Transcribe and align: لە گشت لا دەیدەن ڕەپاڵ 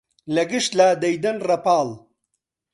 لە 0.35 0.43
گشت 0.51 0.71
لا 0.79 0.87
دەیدەن 1.01 1.37
ڕەپاڵ 1.47 1.87